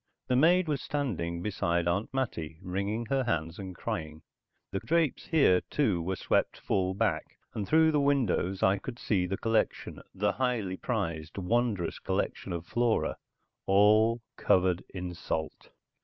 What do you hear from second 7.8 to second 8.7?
the windows